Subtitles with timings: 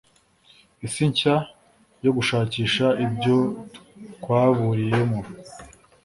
[0.85, 1.35] isi nshya
[2.03, 3.37] yo gushakisha ibyo
[4.15, 5.21] twaburiyemo